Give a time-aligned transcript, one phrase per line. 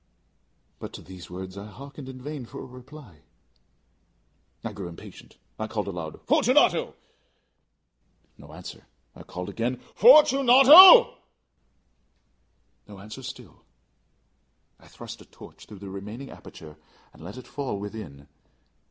[0.79, 3.19] But to these words I hearkened in vain for a reply.
[4.63, 5.37] I grew impatient.
[5.59, 6.95] I called aloud "Fortunato!"
[8.35, 8.87] No answer.
[9.15, 11.17] I called again "Fortunato"
[12.87, 13.61] No answer still.
[14.79, 16.77] I thrust a torch through the remaining aperture
[17.13, 18.27] and let it fall within.